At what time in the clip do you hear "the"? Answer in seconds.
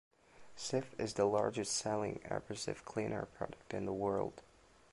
1.13-1.25, 3.85-3.93